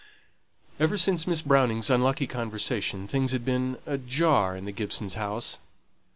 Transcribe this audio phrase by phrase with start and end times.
[0.79, 5.59] Ever since Miss Browning's unlucky conversation, things had been ajar in the Gibsons' house.